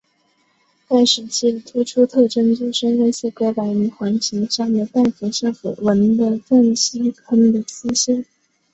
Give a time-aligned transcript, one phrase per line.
[0.87, 8.25] 该时期的突出特征就是类似哥白尼环形山的带辐射纹的撞击坑的出现。